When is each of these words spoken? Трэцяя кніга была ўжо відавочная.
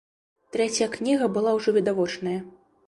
Трэцяя 0.55 0.87
кніга 0.95 1.31
была 1.37 1.55
ўжо 1.59 1.77
відавочная. 1.81 2.37